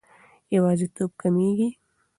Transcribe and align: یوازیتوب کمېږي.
یوازیتوب 0.55 1.11
کمېږي. 1.21 1.69